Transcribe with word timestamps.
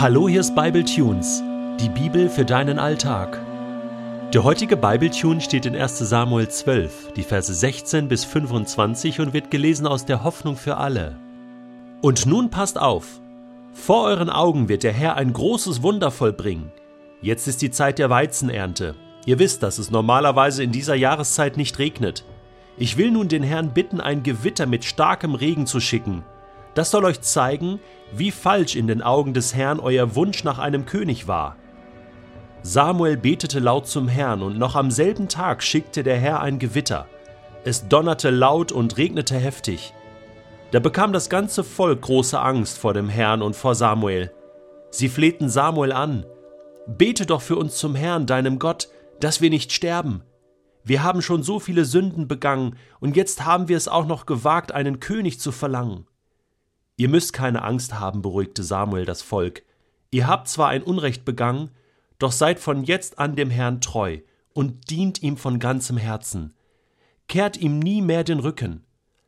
Hallo, 0.00 0.28
hier 0.28 0.38
ist 0.38 0.54
Bible 0.54 0.84
Tunes, 0.84 1.42
die 1.80 1.88
Bibel 1.88 2.28
für 2.28 2.44
deinen 2.44 2.78
Alltag. 2.78 3.40
Der 4.32 4.44
heutige 4.44 4.76
Bible 4.76 5.10
Tune 5.10 5.40
steht 5.40 5.66
in 5.66 5.74
1. 5.74 5.98
Samuel 5.98 6.46
12, 6.46 7.14
die 7.14 7.24
Verse 7.24 7.52
16 7.52 8.06
bis 8.06 8.24
25 8.24 9.18
und 9.18 9.32
wird 9.32 9.50
gelesen 9.50 9.88
aus 9.88 10.06
der 10.06 10.22
Hoffnung 10.22 10.54
für 10.54 10.76
alle. 10.76 11.18
Und 12.00 12.26
nun 12.26 12.48
passt 12.48 12.78
auf, 12.78 13.20
vor 13.72 14.04
euren 14.04 14.30
Augen 14.30 14.68
wird 14.68 14.84
der 14.84 14.92
Herr 14.92 15.16
ein 15.16 15.32
großes 15.32 15.82
Wunder 15.82 16.12
vollbringen. 16.12 16.70
Jetzt 17.20 17.48
ist 17.48 17.60
die 17.60 17.72
Zeit 17.72 17.98
der 17.98 18.08
Weizenernte. 18.08 18.94
Ihr 19.26 19.40
wisst, 19.40 19.64
dass 19.64 19.78
es 19.78 19.90
normalerweise 19.90 20.62
in 20.62 20.70
dieser 20.70 20.94
Jahreszeit 20.94 21.56
nicht 21.56 21.80
regnet. 21.80 22.24
Ich 22.76 22.98
will 22.98 23.10
nun 23.10 23.26
den 23.26 23.42
Herrn 23.42 23.74
bitten, 23.74 24.00
ein 24.00 24.22
Gewitter 24.22 24.66
mit 24.66 24.84
starkem 24.84 25.34
Regen 25.34 25.66
zu 25.66 25.80
schicken. 25.80 26.22
Das 26.78 26.92
soll 26.92 27.04
euch 27.06 27.20
zeigen, 27.22 27.80
wie 28.12 28.30
falsch 28.30 28.76
in 28.76 28.86
den 28.86 29.02
Augen 29.02 29.34
des 29.34 29.52
Herrn 29.52 29.80
euer 29.80 30.14
Wunsch 30.14 30.44
nach 30.44 30.60
einem 30.60 30.86
König 30.86 31.26
war. 31.26 31.56
Samuel 32.62 33.16
betete 33.16 33.58
laut 33.58 33.88
zum 33.88 34.06
Herrn, 34.06 34.42
und 34.42 34.58
noch 34.58 34.76
am 34.76 34.92
selben 34.92 35.26
Tag 35.26 35.64
schickte 35.64 36.04
der 36.04 36.18
Herr 36.18 36.40
ein 36.40 36.60
Gewitter. 36.60 37.08
Es 37.64 37.88
donnerte 37.88 38.30
laut 38.30 38.70
und 38.70 38.96
regnete 38.96 39.34
heftig. 39.34 39.92
Da 40.70 40.78
bekam 40.78 41.12
das 41.12 41.28
ganze 41.28 41.64
Volk 41.64 42.02
große 42.02 42.38
Angst 42.38 42.78
vor 42.78 42.94
dem 42.94 43.08
Herrn 43.08 43.42
und 43.42 43.56
vor 43.56 43.74
Samuel. 43.74 44.30
Sie 44.92 45.08
flehten 45.08 45.48
Samuel 45.48 45.90
an, 45.90 46.26
Bete 46.86 47.26
doch 47.26 47.42
für 47.42 47.56
uns 47.56 47.74
zum 47.74 47.96
Herrn, 47.96 48.24
deinem 48.26 48.60
Gott, 48.60 48.88
dass 49.18 49.40
wir 49.40 49.50
nicht 49.50 49.72
sterben. 49.72 50.22
Wir 50.84 51.02
haben 51.02 51.22
schon 51.22 51.42
so 51.42 51.58
viele 51.58 51.84
Sünden 51.84 52.28
begangen, 52.28 52.76
und 53.00 53.16
jetzt 53.16 53.44
haben 53.44 53.66
wir 53.66 53.76
es 53.76 53.88
auch 53.88 54.06
noch 54.06 54.26
gewagt, 54.26 54.70
einen 54.70 55.00
König 55.00 55.40
zu 55.40 55.50
verlangen. 55.50 56.06
Ihr 56.98 57.08
müsst 57.08 57.32
keine 57.32 57.62
Angst 57.62 57.94
haben, 57.94 58.22
beruhigte 58.22 58.64
Samuel 58.64 59.04
das 59.04 59.22
Volk. 59.22 59.62
Ihr 60.10 60.26
habt 60.26 60.48
zwar 60.48 60.68
ein 60.68 60.82
Unrecht 60.82 61.24
begangen, 61.24 61.70
doch 62.18 62.32
seid 62.32 62.58
von 62.58 62.82
jetzt 62.82 63.20
an 63.20 63.36
dem 63.36 63.50
Herrn 63.50 63.80
treu 63.80 64.18
und 64.52 64.90
dient 64.90 65.22
ihm 65.22 65.36
von 65.36 65.60
ganzem 65.60 65.96
Herzen. 65.96 66.54
Kehrt 67.28 67.56
ihm 67.56 67.78
nie 67.78 68.02
mehr 68.02 68.24
den 68.24 68.40
Rücken. 68.40 68.84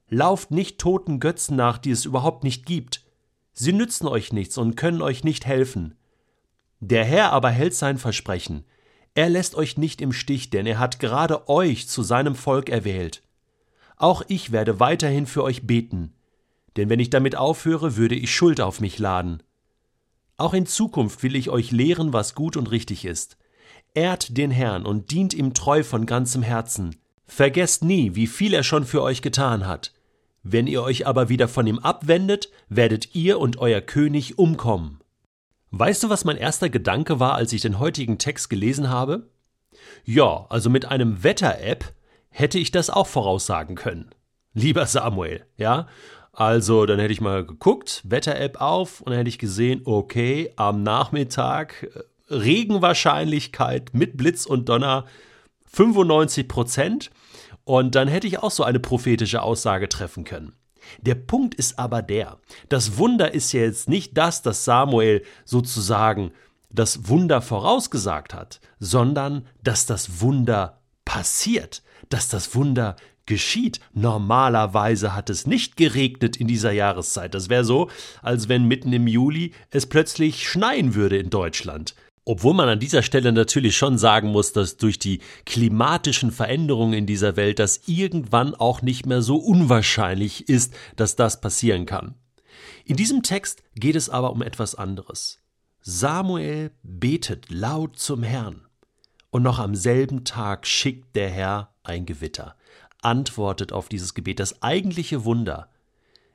Lauft 0.08 0.50
nicht 0.50 0.78
toten 0.78 1.20
Götzen 1.20 1.54
nach, 1.54 1.78
die 1.78 1.92
es 1.92 2.04
überhaupt 2.04 2.42
nicht 2.42 2.66
gibt. 2.66 3.04
Sie 3.52 3.72
nützen 3.72 4.08
euch 4.08 4.32
nichts 4.32 4.58
und 4.58 4.74
können 4.74 5.00
euch 5.00 5.22
nicht 5.22 5.46
helfen. 5.46 5.94
Der 6.80 7.04
Herr 7.04 7.32
aber 7.32 7.50
hält 7.50 7.76
sein 7.76 7.98
Versprechen. 7.98 8.64
Er 9.14 9.30
lässt 9.30 9.54
euch 9.54 9.76
nicht 9.76 10.00
im 10.00 10.12
Stich, 10.12 10.50
denn 10.50 10.66
er 10.66 10.80
hat 10.80 10.98
gerade 10.98 11.48
euch 11.48 11.86
zu 11.86 12.02
seinem 12.02 12.34
Volk 12.34 12.68
erwählt. 12.68 13.22
Auch 13.94 14.22
ich 14.26 14.50
werde 14.50 14.80
weiterhin 14.80 15.26
für 15.26 15.44
euch 15.44 15.68
beten 15.68 16.14
denn 16.76 16.88
wenn 16.88 17.00
ich 17.00 17.10
damit 17.10 17.36
aufhöre, 17.36 17.96
würde 17.96 18.14
ich 18.14 18.34
Schuld 18.34 18.60
auf 18.60 18.80
mich 18.80 18.98
laden. 18.98 19.42
Auch 20.36 20.54
in 20.54 20.66
Zukunft 20.66 21.22
will 21.22 21.36
ich 21.36 21.50
euch 21.50 21.70
lehren, 21.70 22.12
was 22.12 22.34
gut 22.34 22.56
und 22.56 22.70
richtig 22.70 23.04
ist. 23.04 23.36
Ehrt 23.92 24.36
den 24.36 24.50
Herrn 24.50 24.86
und 24.86 25.10
dient 25.10 25.34
ihm 25.34 25.52
treu 25.52 25.82
von 25.82 26.06
ganzem 26.06 26.42
Herzen. 26.42 26.96
Vergesst 27.26 27.84
nie, 27.84 28.14
wie 28.14 28.26
viel 28.26 28.54
er 28.54 28.62
schon 28.62 28.84
für 28.84 29.02
euch 29.02 29.22
getan 29.22 29.66
hat. 29.66 29.92
Wenn 30.42 30.66
ihr 30.66 30.82
euch 30.82 31.06
aber 31.06 31.28
wieder 31.28 31.48
von 31.48 31.66
ihm 31.66 31.78
abwendet, 31.78 32.50
werdet 32.68 33.14
ihr 33.14 33.38
und 33.38 33.58
euer 33.58 33.80
König 33.80 34.38
umkommen. 34.38 35.00
Weißt 35.70 36.02
du, 36.02 36.08
was 36.08 36.24
mein 36.24 36.36
erster 36.36 36.70
Gedanke 36.70 37.20
war, 37.20 37.34
als 37.34 37.52
ich 37.52 37.60
den 37.60 37.78
heutigen 37.78 38.18
Text 38.18 38.50
gelesen 38.50 38.88
habe? 38.88 39.28
Ja, 40.04 40.46
also 40.48 40.70
mit 40.70 40.86
einem 40.86 41.22
Wetter-App 41.22 41.92
hätte 42.30 42.58
ich 42.58 42.70
das 42.70 42.90
auch 42.90 43.06
voraussagen 43.06 43.76
können. 43.76 44.10
Lieber 44.54 44.86
Samuel, 44.86 45.44
ja? 45.56 45.86
Also, 46.40 46.86
dann 46.86 46.98
hätte 46.98 47.12
ich 47.12 47.20
mal 47.20 47.44
geguckt, 47.44 48.00
Wetter-App 48.02 48.62
auf 48.62 49.02
und 49.02 49.10
dann 49.10 49.18
hätte 49.18 49.28
ich 49.28 49.38
gesehen, 49.38 49.82
okay, 49.84 50.50
am 50.56 50.82
Nachmittag 50.82 51.82
äh, 51.82 52.34
Regenwahrscheinlichkeit 52.34 53.90
mit 53.92 54.16
Blitz 54.16 54.46
und 54.46 54.70
Donner 54.70 55.04
95 55.66 56.48
Prozent. 56.48 57.10
Und 57.64 57.94
dann 57.94 58.08
hätte 58.08 58.26
ich 58.26 58.38
auch 58.38 58.52
so 58.52 58.64
eine 58.64 58.80
prophetische 58.80 59.42
Aussage 59.42 59.86
treffen 59.90 60.24
können. 60.24 60.54
Der 61.02 61.14
Punkt 61.14 61.54
ist 61.56 61.78
aber 61.78 62.00
der, 62.00 62.38
das 62.70 62.96
Wunder 62.96 63.34
ist 63.34 63.52
ja 63.52 63.60
jetzt 63.60 63.90
nicht 63.90 64.16
das, 64.16 64.40
dass 64.40 64.64
Samuel 64.64 65.22
sozusagen 65.44 66.30
das 66.70 67.06
Wunder 67.06 67.42
vorausgesagt 67.42 68.32
hat, 68.32 68.62
sondern 68.78 69.46
dass 69.62 69.84
das 69.84 70.22
Wunder 70.22 70.80
passiert, 71.04 71.82
dass 72.08 72.30
das 72.30 72.54
Wunder 72.54 72.96
geschieht. 73.30 73.80
Normalerweise 73.94 75.14
hat 75.14 75.30
es 75.30 75.46
nicht 75.46 75.76
geregnet 75.76 76.36
in 76.36 76.48
dieser 76.48 76.72
Jahreszeit. 76.72 77.32
Das 77.32 77.48
wäre 77.48 77.64
so, 77.64 77.88
als 78.22 78.48
wenn 78.48 78.66
mitten 78.66 78.92
im 78.92 79.06
Juli 79.06 79.54
es 79.70 79.86
plötzlich 79.86 80.46
schneien 80.46 80.94
würde 80.94 81.16
in 81.16 81.30
Deutschland. 81.30 81.94
Obwohl 82.24 82.54
man 82.54 82.68
an 82.68 82.80
dieser 82.80 83.02
Stelle 83.02 83.32
natürlich 83.32 83.76
schon 83.76 83.98
sagen 83.98 84.30
muss, 84.30 84.52
dass 84.52 84.76
durch 84.76 84.98
die 84.98 85.20
klimatischen 85.46 86.32
Veränderungen 86.32 86.92
in 86.92 87.06
dieser 87.06 87.36
Welt 87.36 87.60
das 87.60 87.82
irgendwann 87.86 88.54
auch 88.54 88.82
nicht 88.82 89.06
mehr 89.06 89.22
so 89.22 89.36
unwahrscheinlich 89.36 90.48
ist, 90.48 90.74
dass 90.96 91.16
das 91.16 91.40
passieren 91.40 91.86
kann. 91.86 92.16
In 92.84 92.96
diesem 92.96 93.22
Text 93.22 93.62
geht 93.76 93.96
es 93.96 94.10
aber 94.10 94.32
um 94.32 94.42
etwas 94.42 94.74
anderes. 94.74 95.38
Samuel 95.80 96.72
betet 96.82 97.48
laut 97.48 97.96
zum 97.96 98.24
Herrn. 98.24 98.66
Und 99.30 99.44
noch 99.44 99.60
am 99.60 99.76
selben 99.76 100.24
Tag 100.24 100.66
schickt 100.66 101.14
der 101.14 101.30
Herr 101.30 101.72
ein 101.84 102.04
Gewitter 102.04 102.56
antwortet 103.02 103.72
auf 103.72 103.88
dieses 103.88 104.14
Gebet. 104.14 104.40
Das 104.40 104.62
eigentliche 104.62 105.24
Wunder 105.24 105.70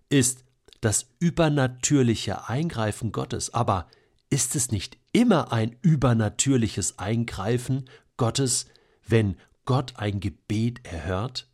ist 0.09 0.43
das 0.81 1.07
übernatürliche 1.19 2.47
Eingreifen 2.47 3.11
Gottes. 3.11 3.53
Aber 3.53 3.87
ist 4.29 4.55
es 4.55 4.71
nicht 4.71 4.97
immer 5.11 5.51
ein 5.51 5.75
übernatürliches 5.81 6.99
Eingreifen 6.99 7.85
Gottes, 8.17 8.67
wenn 9.07 9.37
Gott 9.65 9.93
ein 9.97 10.19
Gebet 10.19 10.85
erhört? 10.85 11.47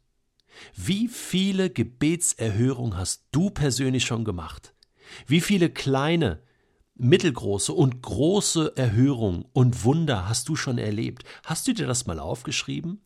Wie 0.75 1.07
viele 1.07 1.69
Gebetserhörungen 1.69 2.97
hast 2.97 3.25
du 3.31 3.49
persönlich 3.49 4.05
schon 4.05 4.25
gemacht? 4.25 4.73
Wie 5.27 5.41
viele 5.41 5.69
kleine, 5.69 6.41
mittelgroße 6.95 7.73
und 7.73 8.01
große 8.01 8.73
Erhörungen 8.75 9.45
und 9.53 9.83
Wunder 9.83 10.27
hast 10.27 10.49
du 10.49 10.55
schon 10.55 10.77
erlebt? 10.77 11.23
Hast 11.45 11.67
du 11.67 11.73
dir 11.73 11.87
das 11.87 12.05
mal 12.05 12.19
aufgeschrieben? 12.19 13.01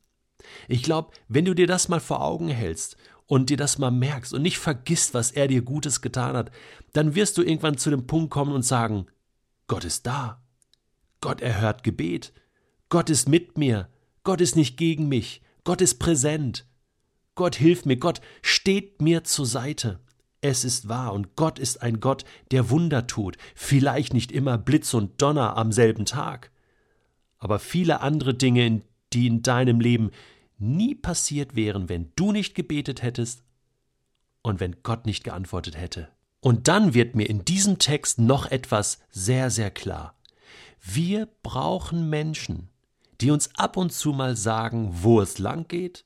Ich 0.67 0.83
glaube, 0.83 1.11
wenn 1.27 1.45
du 1.45 1.53
dir 1.53 1.67
das 1.67 1.89
mal 1.89 1.99
vor 1.99 2.21
Augen 2.21 2.49
hältst 2.49 2.97
und 3.27 3.49
dir 3.49 3.57
das 3.57 3.77
mal 3.77 3.91
merkst 3.91 4.33
und 4.33 4.41
nicht 4.41 4.57
vergisst, 4.57 5.13
was 5.13 5.31
er 5.31 5.47
dir 5.47 5.61
Gutes 5.61 6.01
getan 6.01 6.35
hat, 6.35 6.51
dann 6.93 7.15
wirst 7.15 7.37
du 7.37 7.41
irgendwann 7.41 7.77
zu 7.77 7.89
dem 7.89 8.07
Punkt 8.07 8.31
kommen 8.31 8.53
und 8.53 8.63
sagen, 8.63 9.07
Gott 9.67 9.83
ist 9.83 10.05
da. 10.05 10.41
Gott 11.21 11.41
erhört 11.41 11.83
Gebet. 11.83 12.33
Gott 12.89 13.09
ist 13.09 13.27
mit 13.27 13.57
mir. 13.57 13.89
Gott 14.23 14.41
ist 14.41 14.55
nicht 14.55 14.77
gegen 14.77 15.07
mich. 15.07 15.41
Gott 15.63 15.81
ist 15.81 15.99
präsent. 15.99 16.65
Gott 17.33 17.55
hilft 17.55 17.85
mir. 17.85 17.97
Gott 17.97 18.21
steht 18.41 19.01
mir 19.01 19.23
zur 19.23 19.45
Seite. 19.45 19.99
Es 20.41 20.63
ist 20.63 20.87
wahr 20.87 21.13
und 21.13 21.35
Gott 21.35 21.57
ist 21.57 21.81
ein 21.81 21.99
Gott, 21.99 22.23
der 22.51 22.69
Wunder 22.69 23.07
tut. 23.07 23.37
Vielleicht 23.55 24.13
nicht 24.13 24.31
immer 24.31 24.59
Blitz 24.59 24.93
und 24.93 25.19
Donner 25.19 25.57
am 25.57 25.71
selben 25.71 26.05
Tag. 26.05 26.51
Aber 27.39 27.57
viele 27.57 28.01
andere 28.01 28.35
Dinge, 28.35 28.81
die 29.11 29.25
in 29.25 29.41
deinem 29.41 29.79
Leben 29.79 30.11
nie 30.57 30.95
passiert 30.95 31.55
wären, 31.55 31.89
wenn 31.89 32.11
du 32.15 32.31
nicht 32.31 32.55
gebetet 32.55 33.01
hättest 33.01 33.43
und 34.41 34.59
wenn 34.59 34.83
Gott 34.83 35.05
nicht 35.05 35.23
geantwortet 35.23 35.77
hätte. 35.77 36.09
Und 36.39 36.67
dann 36.67 36.93
wird 36.93 37.15
mir 37.15 37.29
in 37.29 37.43
diesem 37.45 37.79
Text 37.79 38.19
noch 38.19 38.45
etwas 38.45 38.99
sehr, 39.09 39.49
sehr 39.49 39.71
klar. 39.71 40.15
Wir 40.81 41.27
brauchen 41.41 42.09
Menschen, 42.09 42.69
die 43.21 43.31
uns 43.31 43.55
ab 43.55 43.77
und 43.77 43.91
zu 43.91 44.13
mal 44.13 44.35
sagen, 44.35 44.89
wo 45.01 45.21
es 45.21 45.39
lang 45.39 45.67
geht, 45.67 46.05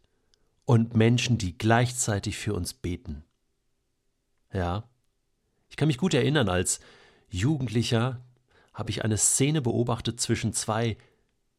und 0.69 0.95
Menschen, 0.95 1.39
die 1.39 1.57
gleichzeitig 1.57 2.37
für 2.37 2.53
uns 2.53 2.75
beten. 2.75 3.23
Ja, 4.53 4.87
ich 5.67 5.77
kann 5.77 5.87
mich 5.87 5.97
gut 5.97 6.13
erinnern, 6.13 6.47
als 6.47 6.79
Jugendlicher 7.27 8.23
habe 8.71 8.91
ich 8.91 9.03
eine 9.03 9.17
Szene 9.17 9.63
beobachtet 9.63 10.21
zwischen 10.21 10.53
zwei, 10.53 10.95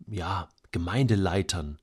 ja, 0.06 0.48
Gemeindeleitern, 0.70 1.79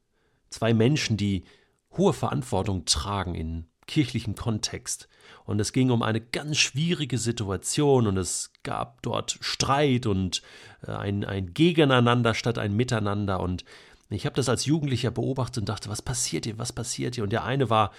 Zwei 0.49 0.73
Menschen, 0.73 1.17
die 1.17 1.43
hohe 1.91 2.13
Verantwortung 2.13 2.85
tragen 2.85 3.35
in 3.35 3.67
kirchlichem 3.87 4.35
Kontext. 4.35 5.07
Und 5.45 5.59
es 5.59 5.71
ging 5.73 5.89
um 5.89 6.03
eine 6.03 6.21
ganz 6.21 6.57
schwierige 6.57 7.17
Situation 7.17 8.05
und 8.05 8.17
es 8.17 8.51
gab 8.63 9.01
dort 9.01 9.37
Streit 9.41 10.05
und 10.05 10.41
äh, 10.85 10.91
ein, 10.91 11.23
ein 11.25 11.53
Gegeneinander 11.53 12.33
statt 12.33 12.57
ein 12.57 12.75
Miteinander. 12.75 13.39
Und 13.39 13.63
ich 14.09 14.25
habe 14.25 14.35
das 14.35 14.49
als 14.49 14.65
Jugendlicher 14.65 15.11
beobachtet 15.11 15.59
und 15.59 15.69
dachte, 15.69 15.89
was 15.89 16.01
passiert 16.01 16.45
hier, 16.45 16.57
was 16.57 16.73
passiert 16.73 17.15
hier? 17.15 17.23
Und 17.23 17.31
der 17.31 17.45
eine 17.45 17.69
war 17.69 17.91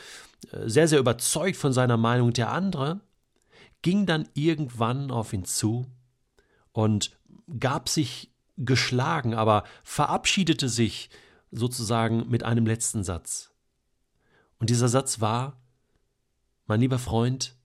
äh, 0.53 0.69
sehr, 0.69 0.89
sehr 0.89 0.99
überzeugt 0.99 1.57
von 1.57 1.73
seiner 1.73 1.97
Meinung, 1.97 2.33
der 2.33 2.53
andere 2.53 3.01
ging 3.81 4.07
dann 4.07 4.29
irgendwann 4.35 5.11
auf 5.11 5.33
ihn 5.33 5.45
zu 5.45 5.87
und 6.73 7.17
gab 7.61 7.89
sich 7.89 8.31
geschlagen, 8.57 9.35
aber 9.35 9.65
verabschiedete 9.85 10.69
sich 10.69 11.11
sozusagen 11.51 12.29
mit 12.29 12.43
einem 12.43 12.67
letzten 12.67 13.05
Satz. 13.05 13.51
Und 14.59 14.71
dieser 14.71 14.89
Satz 14.89 15.21
war, 15.21 15.61
mein 16.67 16.81
lieber 16.81 16.99
Freund, 16.99 17.57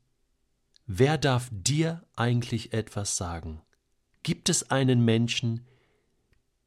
wer 0.86 1.18
darf 1.18 1.50
dir 1.52 2.04
eigentlich 2.16 2.74
etwas 2.74 3.18
sagen? 3.18 3.62
Gibt 4.24 4.50
es 4.50 4.72
einen 4.72 5.04
Menschen, 5.04 5.68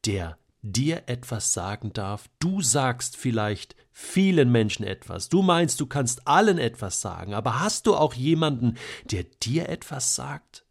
der 0.04 0.38
dir 0.62 1.04
etwas 1.06 1.52
sagen 1.52 1.92
darf? 1.92 2.28
Du 2.38 2.60
sagst 2.60 3.16
vielleicht 3.16 3.76
vielen 3.92 4.52
Menschen 4.52 4.84
etwas. 4.84 5.28
Du 5.30 5.42
meinst, 5.42 5.80
du 5.80 5.86
kannst 5.86 6.28
allen 6.28 6.58
etwas 6.58 7.00
sagen, 7.00 7.32
aber 7.32 7.60
hast 7.60 7.86
du 7.86 7.94
auch 7.94 8.12
jemanden, 8.12 8.76
der 9.04 9.24
dir 9.24 9.68
etwas 9.70 10.14
sagt? 10.14 10.66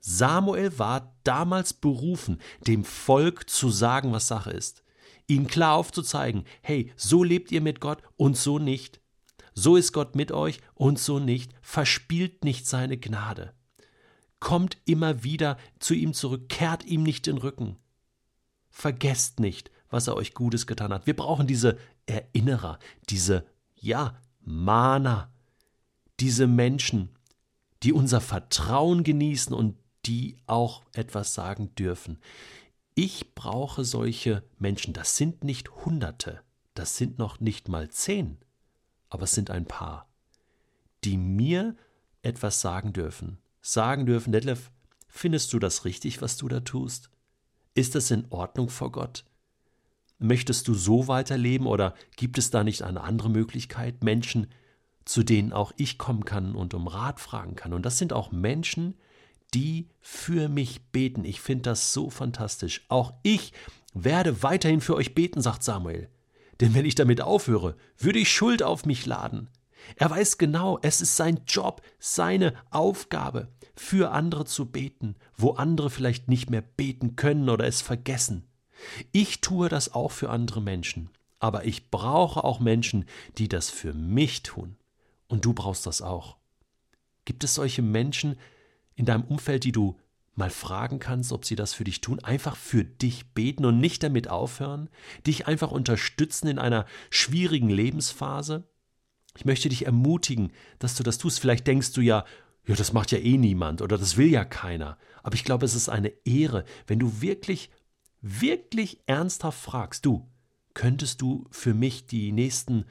Samuel 0.00 0.76
war 0.80 1.14
damals 1.22 1.72
berufen, 1.72 2.40
dem 2.66 2.84
Volk 2.84 3.48
zu 3.48 3.70
sagen, 3.70 4.10
was 4.10 4.26
Sache 4.26 4.50
ist. 4.50 4.81
Ihnen 5.34 5.46
klar 5.46 5.74
aufzuzeigen, 5.74 6.44
hey, 6.62 6.92
so 6.96 7.24
lebt 7.24 7.52
ihr 7.52 7.60
mit 7.60 7.80
Gott 7.80 8.02
und 8.16 8.36
so 8.36 8.58
nicht. 8.58 9.00
So 9.54 9.76
ist 9.76 9.92
Gott 9.92 10.14
mit 10.16 10.32
euch 10.32 10.60
und 10.74 10.98
so 10.98 11.18
nicht. 11.18 11.52
Verspielt 11.60 12.44
nicht 12.44 12.66
seine 12.66 12.98
Gnade. 12.98 13.54
Kommt 14.40 14.78
immer 14.84 15.22
wieder 15.22 15.56
zu 15.78 15.94
ihm 15.94 16.14
zurück, 16.14 16.48
kehrt 16.48 16.84
ihm 16.84 17.02
nicht 17.02 17.26
den 17.26 17.38
Rücken. 17.38 17.76
Vergesst 18.70 19.40
nicht, 19.40 19.70
was 19.88 20.06
er 20.06 20.16
euch 20.16 20.34
Gutes 20.34 20.66
getan 20.66 20.92
hat. 20.92 21.06
Wir 21.06 21.14
brauchen 21.14 21.46
diese 21.46 21.78
Erinnerer, 22.06 22.78
diese, 23.08 23.46
ja, 23.76 24.18
Mahner, 24.40 25.32
diese 26.18 26.46
Menschen, 26.46 27.10
die 27.82 27.92
unser 27.92 28.20
Vertrauen 28.20 29.04
genießen 29.04 29.54
und 29.54 29.76
die 30.06 30.36
auch 30.46 30.82
etwas 30.92 31.34
sagen 31.34 31.74
dürfen. 31.76 32.18
Ich 32.94 33.34
brauche 33.34 33.84
solche 33.84 34.42
Menschen. 34.58 34.92
Das 34.92 35.16
sind 35.16 35.44
nicht 35.44 35.70
Hunderte, 35.84 36.42
das 36.74 36.96
sind 36.96 37.18
noch 37.18 37.40
nicht 37.40 37.68
mal 37.68 37.88
zehn, 37.88 38.38
aber 39.08 39.24
es 39.24 39.32
sind 39.32 39.50
ein 39.50 39.64
paar, 39.64 40.08
die 41.04 41.16
mir 41.16 41.74
etwas 42.22 42.60
sagen 42.60 42.92
dürfen. 42.92 43.38
Sagen 43.62 44.06
dürfen, 44.06 44.32
Detlef, 44.32 44.70
findest 45.08 45.52
du 45.52 45.58
das 45.58 45.84
richtig, 45.84 46.20
was 46.20 46.36
du 46.36 46.48
da 46.48 46.60
tust? 46.60 47.10
Ist 47.74 47.94
das 47.94 48.10
in 48.10 48.26
Ordnung 48.30 48.68
vor 48.68 48.92
Gott? 48.92 49.24
Möchtest 50.18 50.68
du 50.68 50.74
so 50.74 51.08
weiterleben 51.08 51.66
oder 51.66 51.94
gibt 52.16 52.38
es 52.38 52.50
da 52.50 52.62
nicht 52.62 52.82
eine 52.82 53.00
andere 53.00 53.30
Möglichkeit? 53.30 54.04
Menschen, 54.04 54.48
zu 55.04 55.22
denen 55.22 55.52
auch 55.52 55.72
ich 55.76 55.98
kommen 55.98 56.24
kann 56.24 56.54
und 56.54 56.74
um 56.74 56.86
Rat 56.86 57.18
fragen 57.20 57.56
kann. 57.56 57.72
Und 57.72 57.86
das 57.86 57.98
sind 57.98 58.12
auch 58.12 58.30
Menschen, 58.30 58.94
die 58.94 59.02
für 60.00 60.48
mich 60.48 60.82
beten. 60.90 61.24
Ich 61.24 61.40
finde 61.40 61.62
das 61.62 61.92
so 61.92 62.10
fantastisch. 62.10 62.84
Auch 62.88 63.14
ich 63.22 63.52
werde 63.94 64.42
weiterhin 64.42 64.80
für 64.80 64.94
euch 64.94 65.14
beten, 65.14 65.40
sagt 65.40 65.62
Samuel. 65.62 66.08
Denn 66.60 66.74
wenn 66.74 66.84
ich 66.84 66.94
damit 66.94 67.20
aufhöre, 67.20 67.76
würde 67.98 68.18
ich 68.18 68.30
Schuld 68.30 68.62
auf 68.62 68.86
mich 68.86 69.06
laden. 69.06 69.48
Er 69.96 70.10
weiß 70.10 70.38
genau, 70.38 70.78
es 70.82 71.00
ist 71.00 71.16
sein 71.16 71.40
Job, 71.46 71.82
seine 71.98 72.54
Aufgabe, 72.70 73.48
für 73.74 74.12
andere 74.12 74.44
zu 74.44 74.70
beten, 74.70 75.16
wo 75.36 75.52
andere 75.52 75.90
vielleicht 75.90 76.28
nicht 76.28 76.50
mehr 76.50 76.62
beten 76.62 77.16
können 77.16 77.48
oder 77.48 77.66
es 77.66 77.80
vergessen. 77.80 78.46
Ich 79.12 79.40
tue 79.40 79.68
das 79.68 79.92
auch 79.94 80.12
für 80.12 80.30
andere 80.30 80.60
Menschen, 80.60 81.10
aber 81.38 81.64
ich 81.64 81.90
brauche 81.90 82.44
auch 82.44 82.60
Menschen, 82.60 83.06
die 83.38 83.48
das 83.48 83.70
für 83.70 83.92
mich 83.92 84.42
tun. 84.42 84.76
Und 85.28 85.44
du 85.44 85.52
brauchst 85.52 85.86
das 85.86 86.02
auch. 86.02 86.36
Gibt 87.24 87.44
es 87.44 87.54
solche 87.54 87.82
Menschen, 87.82 88.36
in 88.94 89.06
deinem 89.06 89.24
Umfeld, 89.24 89.64
die 89.64 89.72
du 89.72 89.98
mal 90.34 90.50
fragen 90.50 90.98
kannst, 90.98 91.32
ob 91.32 91.44
sie 91.44 91.56
das 91.56 91.74
für 91.74 91.84
dich 91.84 92.00
tun, 92.00 92.20
einfach 92.20 92.56
für 92.56 92.84
dich 92.84 93.26
beten 93.32 93.64
und 93.64 93.78
nicht 93.78 94.02
damit 94.02 94.28
aufhören, 94.28 94.88
dich 95.26 95.46
einfach 95.46 95.70
unterstützen 95.70 96.48
in 96.48 96.58
einer 96.58 96.86
schwierigen 97.10 97.68
Lebensphase? 97.68 98.64
Ich 99.36 99.44
möchte 99.44 99.68
dich 99.68 99.86
ermutigen, 99.86 100.52
dass 100.78 100.94
du 100.94 101.02
das 101.02 101.18
tust. 101.18 101.40
Vielleicht 101.40 101.66
denkst 101.66 101.92
du 101.92 102.00
ja, 102.00 102.24
ja, 102.66 102.74
das 102.74 102.92
macht 102.92 103.12
ja 103.12 103.18
eh 103.18 103.38
niemand 103.38 103.82
oder 103.82 103.98
das 103.98 104.16
will 104.16 104.28
ja 104.28 104.44
keiner. 104.44 104.98
Aber 105.22 105.34
ich 105.34 105.44
glaube, 105.44 105.64
es 105.64 105.74
ist 105.74 105.88
eine 105.88 106.12
Ehre, 106.24 106.64
wenn 106.86 106.98
du 106.98 107.20
wirklich, 107.20 107.70
wirklich 108.20 109.00
ernsthaft 109.06 109.60
fragst, 109.60 110.06
du, 110.06 110.28
könntest 110.74 111.20
du 111.20 111.46
für 111.50 111.74
mich 111.74 112.06
die 112.06 112.32
nächsten 112.32 112.84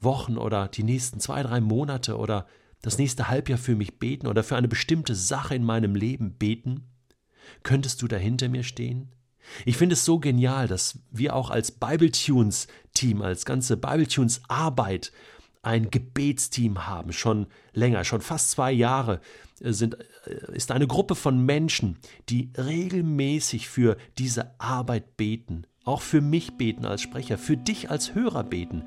Wochen 0.00 0.36
oder 0.36 0.68
die 0.68 0.82
nächsten 0.82 1.20
zwei, 1.20 1.42
drei 1.42 1.60
Monate 1.60 2.16
oder 2.16 2.46
das 2.82 2.98
nächste 2.98 3.28
Halbjahr 3.28 3.58
für 3.58 3.76
mich 3.76 3.98
beten 3.98 4.26
oder 4.26 4.42
für 4.42 4.56
eine 4.56 4.68
bestimmte 4.68 5.14
Sache 5.14 5.54
in 5.54 5.64
meinem 5.64 5.94
Leben 5.94 6.34
beten? 6.34 6.88
Könntest 7.62 8.02
du 8.02 8.08
da 8.08 8.16
hinter 8.16 8.48
mir 8.48 8.64
stehen? 8.64 9.12
Ich 9.64 9.76
finde 9.76 9.94
es 9.94 10.04
so 10.04 10.18
genial, 10.18 10.68
dass 10.68 10.98
wir 11.10 11.34
auch 11.34 11.50
als 11.50 11.72
Bibletunes-Team, 11.72 13.22
als 13.22 13.44
ganze 13.44 13.76
Bibletunes-Arbeit 13.76 15.12
ein 15.62 15.90
Gebetsteam 15.90 16.86
haben, 16.86 17.12
schon 17.12 17.46
länger, 17.72 18.04
schon 18.04 18.20
fast 18.20 18.50
zwei 18.50 18.72
Jahre 18.72 19.20
äh, 19.60 19.72
sind, 19.72 19.96
äh, 20.26 20.54
ist 20.54 20.72
eine 20.72 20.88
Gruppe 20.88 21.14
von 21.14 21.44
Menschen, 21.44 21.98
die 22.28 22.50
regelmäßig 22.56 23.68
für 23.68 23.96
diese 24.18 24.58
Arbeit 24.60 25.16
beten, 25.16 25.66
auch 25.84 26.02
für 26.02 26.20
mich 26.20 26.56
beten 26.56 26.84
als 26.84 27.02
Sprecher, 27.02 27.38
für 27.38 27.56
dich 27.56 27.90
als 27.90 28.14
Hörer 28.14 28.42
beten. 28.42 28.84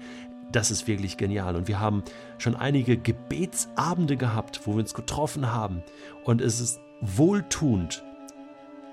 Das 0.55 0.71
ist 0.71 0.87
wirklich 0.87 1.17
genial. 1.17 1.57
Und 1.57 1.67
wir 1.67 1.81
haben 1.81 2.01
schon 2.37 2.55
einige 2.55 2.95
Gebetsabende 2.95 4.15
gehabt, 4.15 4.61
wo 4.63 4.71
wir 4.71 4.79
uns 4.79 4.93
getroffen 4.93 5.51
haben. 5.51 5.83
Und 6.23 6.39
es 6.39 6.61
ist 6.61 6.79
wohltuend, 7.01 8.05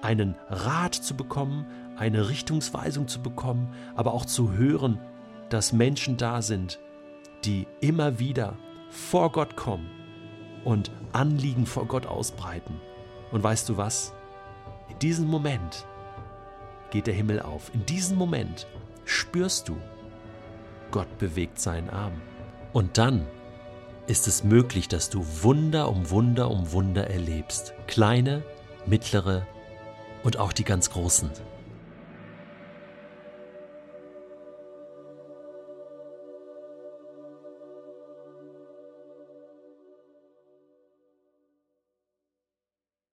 einen 0.00 0.34
Rat 0.48 0.96
zu 0.96 1.16
bekommen, 1.16 1.64
eine 1.96 2.28
Richtungsweisung 2.28 3.06
zu 3.06 3.22
bekommen, 3.22 3.72
aber 3.94 4.12
auch 4.12 4.24
zu 4.24 4.54
hören, 4.54 4.98
dass 5.50 5.72
Menschen 5.72 6.16
da 6.16 6.42
sind, 6.42 6.80
die 7.44 7.68
immer 7.78 8.18
wieder 8.18 8.58
vor 8.90 9.30
Gott 9.30 9.54
kommen 9.54 9.88
und 10.64 10.90
Anliegen 11.12 11.66
vor 11.66 11.86
Gott 11.86 12.06
ausbreiten. 12.06 12.80
Und 13.30 13.44
weißt 13.44 13.68
du 13.68 13.76
was? 13.76 14.12
In 14.88 14.98
diesem 14.98 15.28
Moment 15.28 15.86
geht 16.90 17.06
der 17.06 17.14
Himmel 17.14 17.40
auf. 17.40 17.72
In 17.72 17.86
diesem 17.86 18.18
Moment 18.18 18.66
spürst 19.04 19.68
du, 19.68 19.76
Gott 20.92 21.18
bewegt 21.18 21.58
seinen 21.58 21.90
Arm. 21.90 22.22
Und 22.72 22.98
dann 22.98 23.26
ist 24.06 24.28
es 24.28 24.44
möglich, 24.44 24.86
dass 24.86 25.10
du 25.10 25.24
Wunder 25.42 25.88
um 25.88 26.10
Wunder 26.10 26.50
um 26.50 26.70
Wunder 26.70 27.10
erlebst. 27.10 27.74
Kleine, 27.88 28.42
mittlere 28.86 29.46
und 30.22 30.38
auch 30.38 30.52
die 30.52 30.64
ganz 30.64 30.90
großen. 30.90 31.30